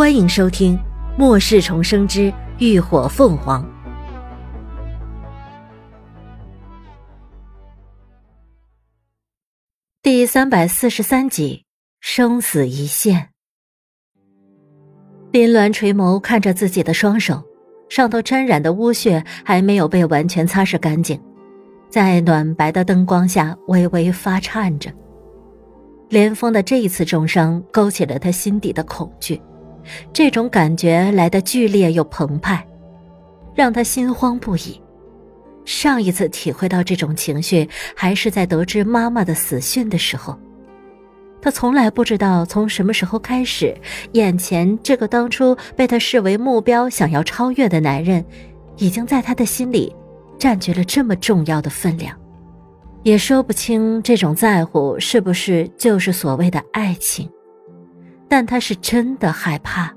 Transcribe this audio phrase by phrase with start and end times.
[0.00, 0.78] 欢迎收听
[1.18, 3.62] 《末世重生之浴火凤凰》
[10.00, 11.66] 第三百四十三集
[12.00, 13.20] 《生死一线》。
[15.32, 17.42] 林鸾垂眸看着自己的双手，
[17.90, 21.20] 上头沾染的污血还没有被完全擦拭干净，
[21.90, 24.90] 在暖白的灯光下微微发颤着。
[26.08, 29.38] 连峰的这一次重伤勾起了他心底的恐惧。
[30.12, 32.66] 这种感觉来得剧烈又澎湃，
[33.54, 34.80] 让他心慌不已。
[35.64, 40.38] 上一次体会到这种情绪，还是在得知妈妈的死讯的时候。
[41.42, 43.74] 他从来不知道从什么时候开始，
[44.12, 48.24] 眼前这个当初被他视为目标、想要超越的男人，
[48.76, 49.94] 已经在他的心里
[50.38, 52.14] 占据了这么重要的分量。
[53.02, 57.30] 也说不清这种在乎是不是就是所谓的爱情。
[58.30, 59.92] 但他是真的害怕，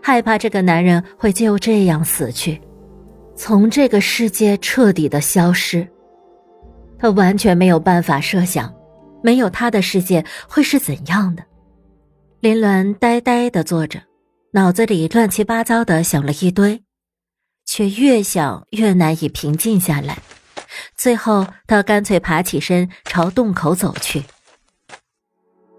[0.00, 2.62] 害怕这个男人会就这样死去，
[3.34, 5.86] 从这个世界彻底的消失。
[6.98, 8.72] 他完全没有办法设想，
[9.20, 11.44] 没有他的世界会是怎样的。
[12.38, 14.00] 林鸾呆呆的坐着，
[14.52, 16.84] 脑子里乱七八糟的想了一堆，
[17.66, 20.18] 却越想越难以平静下来。
[20.94, 24.22] 最后，他干脆爬起身，朝洞口走去。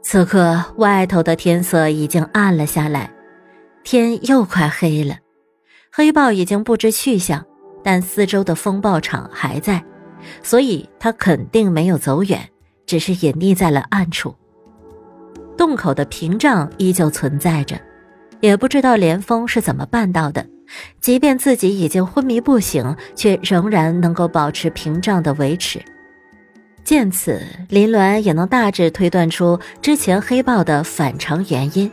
[0.09, 3.11] 此刻外头的天色已经暗了下来，
[3.83, 5.17] 天又快黑了。
[5.91, 7.45] 黑豹已经不知去向，
[7.83, 9.83] 但四周的风暴场还在，
[10.41, 12.39] 所以他肯定没有走远，
[12.85, 14.33] 只是隐匿在了暗处。
[15.57, 17.77] 洞口的屏障依旧存在着，
[18.39, 20.47] 也不知道连峰是怎么办到的，
[21.01, 25.81] 即便自己已经昏迷不醒，却仍然能够保持屏障的维持。
[26.87, 31.91] 见此，林鸾也能大致推断出之前黑豹的反常原因。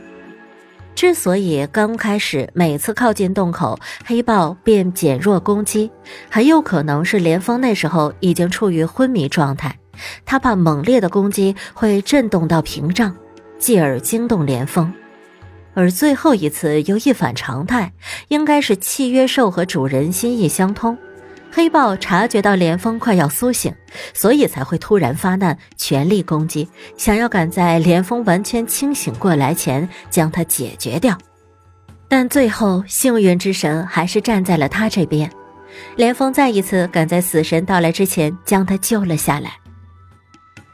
[0.95, 5.91] 之所以刚开始每次靠近洞口，黑豹便减弱攻击，
[6.30, 9.77] 很有可能是连峰那时候已经处于昏迷状态，
[10.24, 13.17] 他怕猛烈的攻击会震动到屏障，
[13.58, 14.95] 继而惊动连峰。
[15.74, 17.92] 而最后一次又一反常态，
[18.29, 20.96] 应该是契约兽和主人心意相通。
[21.57, 23.73] 黑豹察觉到连峰快要苏醒，
[24.13, 31.17] 所以才会突然发难，全力攻击，想要赶在连峰完全清醒过来前将他解决掉。
[32.09, 35.31] 但最后，幸运之神还是站在了他这边，
[35.95, 39.53] 连峰再一次赶在死神到来之前将他救了下来。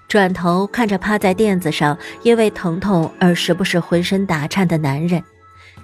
[0.08, 5.22] 转头看着趴在垫子上因为疼痛而时不时浑身打颤的男人，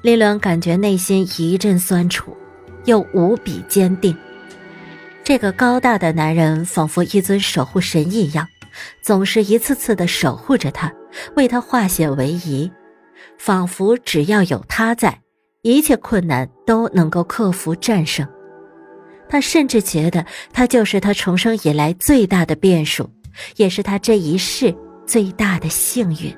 [0.01, 2.35] 林伦感觉内心一阵酸楚，
[2.87, 4.17] 又无比坚定。
[5.27, 8.47] 这个高大的男人仿佛一尊守护神一样，
[9.03, 10.95] 总是一次次的守护着他，
[11.35, 12.71] 为他化险为夷，
[13.37, 15.21] 仿佛只要有他在，
[15.63, 18.25] 一切困难都能够克服战胜。
[19.29, 23.11] 他甚至觉得他就是他重生以来最大的变数，
[23.57, 24.73] 也是他这一世
[25.09, 26.33] 最大的幸运。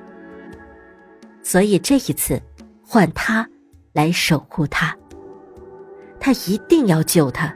[1.43, 2.41] 所以这一次，
[2.83, 3.47] 换他
[3.93, 4.97] 来守护他，
[6.19, 7.55] 他一定要救他。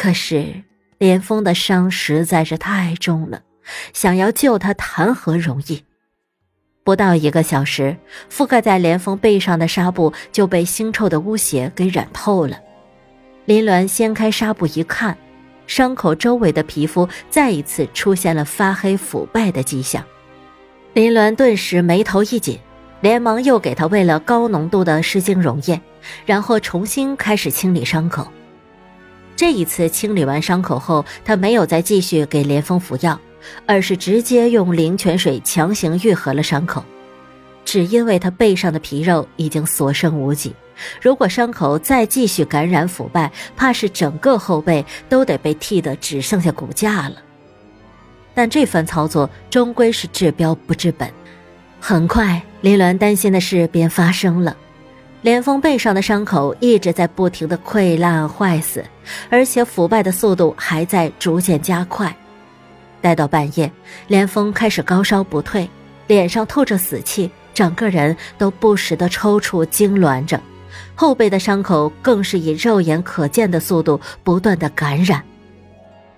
[0.00, 0.62] 可是，
[0.98, 3.42] 连峰的伤实在是太重了，
[3.92, 5.82] 想要救他谈何容易？
[6.84, 7.96] 不到一个小时，
[8.30, 12.60] 覆盖在连峰背上的纱布就被腥臭的污血给染透了。
[13.44, 15.18] 林鸾掀开纱布一看，
[15.66, 20.04] 伤口周围的皮肤再一次出现了发黑腐败的迹象。
[20.92, 22.56] 林鸾顿时眉头一紧，
[23.00, 25.80] 连忙又给他喂了高浓度的湿精溶液，
[26.24, 28.28] 然后重新开始清理伤口。
[29.38, 33.16] 这一次清理完伤口后，他没有再继续给连峰服药，
[33.66, 36.84] 而是直接用灵泉水强行愈合了伤口。
[37.64, 40.52] 只因为他背上的皮肉已经所剩无几，
[41.00, 47.22] 如果伤口再继续感染腐败，怕是整个后背都得被剃得只剩下骨架了。
[48.34, 51.08] 但这番操作终归是治标不治本，
[51.78, 54.56] 很快林鸾担心的事便发生了。
[55.20, 58.84] 连峰背上的伤口一直在不停的溃烂坏死，
[59.28, 62.14] 而且腐败的速度还在逐渐加快。
[63.00, 63.70] 待到半夜，
[64.06, 65.68] 连峰开始高烧不退，
[66.06, 70.40] 脸上透着死气，整个人都不时的抽搐痉挛着，
[70.94, 75.22] 后背的伤口更是以肉眼可见的速度不断的感染。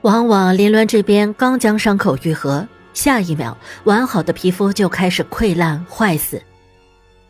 [0.02, 6.40] 往往林鸾这边刚将伤口愈合，下一秒完好的皮肤就开始溃烂坏死。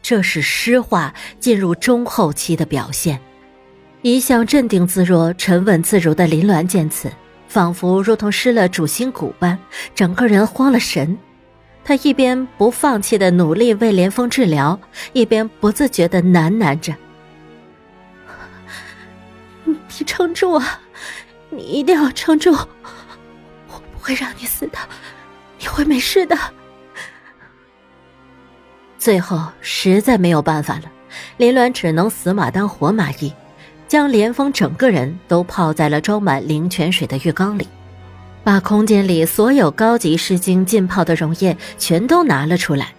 [0.03, 3.21] 这是湿化进入中后期的表现。
[4.03, 7.11] 一向镇定自若、沉稳自如的林鸾见此，
[7.49, 9.59] 仿佛如同失了主心骨般，
[9.95, 11.19] 整个人慌了神。
[11.85, 14.79] 他一边不放弃的努力为连峰治疗，
[15.13, 16.95] 一边不自觉的喃喃着
[19.65, 19.77] ：“你
[20.07, 20.81] 撑住啊，
[21.51, 24.79] 你一定要撑住，我不会让你死的，
[25.59, 26.37] 你会没事的。”
[29.01, 30.83] 最后实在没有办法了，
[31.39, 33.33] 林鸾只能死马当活马医，
[33.89, 37.67] 将连峰整个人都泡在了装满灵泉水的浴缸里。
[38.45, 42.93] 把空间里所有高级湿精浸泡的溶液全都拿了出来，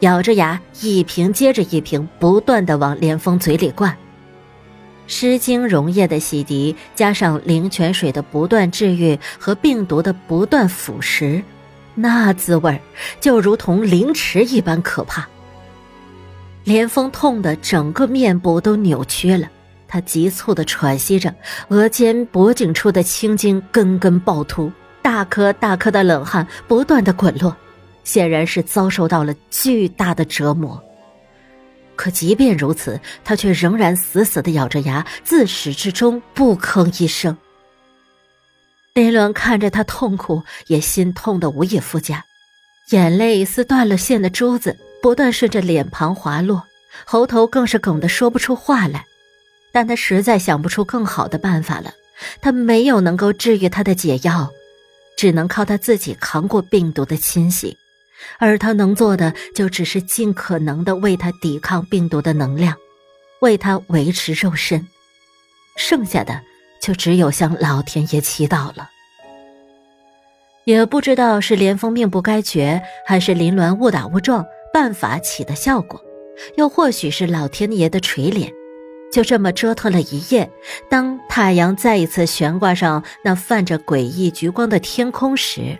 [0.00, 3.96] 咬着牙一瓶接着一瓶不断的往连峰嘴里灌。
[5.06, 11.42] 湿精溶液的洗涤，加上灵泉水的不断治愈和病毒的不断腐蚀，
[11.94, 12.78] 那滋味
[13.18, 15.26] 就如同凌迟一般可怕。
[16.68, 19.48] 连峰痛得整个面部都扭曲了。
[19.86, 21.34] 他急促的喘息着，
[21.68, 24.70] 额间脖颈处的青筋根根暴突，
[25.00, 27.56] 大颗大颗的冷汗不断的滚落，
[28.04, 30.78] 显然是遭受到了巨大的折磨。
[31.96, 37.34] 可即便如此，他却仍然死死的咬着牙，自始至终不吭一声。
[38.92, 42.26] 林伦看着他痛苦，也心痛的无以复加，
[42.90, 46.64] 眼泪似断了线的珠子，不断顺着脸庞滑落，
[47.04, 49.04] 喉头更是哽得说不出话来。
[49.70, 51.92] 但他实在想不出更好的办法了，
[52.40, 54.50] 他没有能够治愈他的解药，
[55.16, 57.76] 只能靠他自己扛过病毒的侵袭，
[58.38, 62.74] 而他能做的就只是尽可能的为他抵抗病毒的能量，
[63.40, 64.88] 为他维持肉身，
[65.76, 66.40] 剩下的
[66.80, 68.88] 就只有向老天爷祈祷了。
[70.64, 74.44] 也不知道是连峰命不该绝，还是林鸾误打误撞
[74.78, 76.00] 办法起的效果，
[76.56, 78.48] 又或许是老天爷的垂怜。
[79.10, 80.48] 就这么折腾了一夜，
[80.88, 85.76] 当太阳再一次悬挂上那泛着诡异橘光的天空时，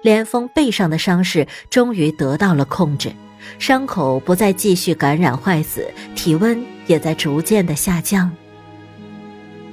[0.00, 3.10] 连峰背上的伤势终于得到了控制，
[3.58, 5.84] 伤口不再继续感染坏死，
[6.14, 8.30] 体温也在逐渐的下降。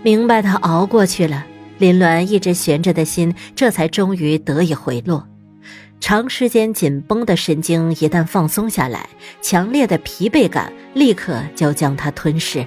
[0.02, 1.46] 明白他熬过去了，
[1.78, 5.28] 林鸾一直悬着的心这才终于得以回落。
[6.04, 9.08] 长时间紧绷的神经一旦放松下来，
[9.42, 12.66] 强烈的疲惫感立刻就将他吞噬。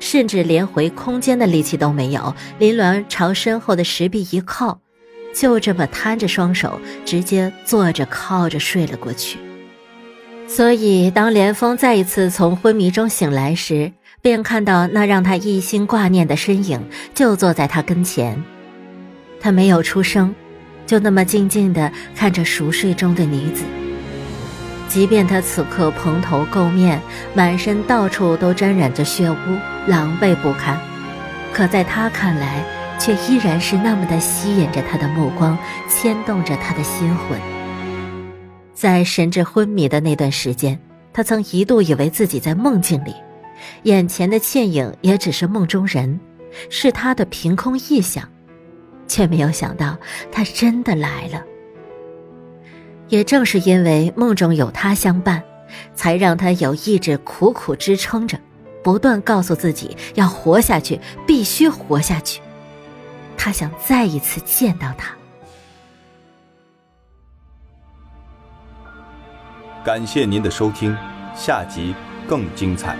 [0.00, 4.80] 甚至连回空间的力气都没有，林鸾朝身后的石壁一靠，
[5.34, 9.38] 就这么摊着双手，直接坐着靠着睡了过去。
[10.48, 13.92] 所以，当连峰再一次从昏迷中醒来时，
[14.22, 16.82] 便看到那让他一心挂念的身影
[17.14, 18.42] 就坐在他跟前。
[19.38, 20.34] 他没有出声，
[20.86, 23.62] 就那么静静地看着熟睡中的女子。
[24.88, 27.00] 即便他此刻蓬头垢面，
[27.34, 29.36] 满身到处都沾染着血污，
[29.86, 30.78] 狼狈不堪，
[31.52, 32.62] 可在他看来，
[32.98, 35.56] 却依然是那么的吸引着他的目光，
[35.88, 37.40] 牵动着他的心魂。
[38.74, 40.78] 在神志昏迷的那段时间，
[41.10, 43.14] 他曾一度以为自己在梦境里，
[43.84, 46.20] 眼前的倩影也只是梦中人，
[46.68, 48.28] 是他的凭空臆想，
[49.12, 49.98] 却没有想到
[50.32, 51.44] 他真的来了。
[53.08, 55.42] 也正是因为梦中有他相伴，
[55.94, 58.40] 才让他有意志苦苦支撑着，
[58.82, 62.40] 不断告诉自己要活下去，必须活下去。
[63.36, 65.14] 他想再一次见到他。
[69.84, 70.96] 感谢您的收听，
[71.36, 71.94] 下集
[72.26, 72.96] 更精彩。